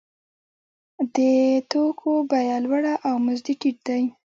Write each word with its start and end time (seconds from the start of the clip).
د 1.15 1.17
توکو 1.71 2.11
بیه 2.29 2.57
لوړه 2.63 2.93
او 3.07 3.15
مزد 3.25 3.47
یې 3.51 3.55
ټیټ 3.61 3.77
دی 3.87 4.03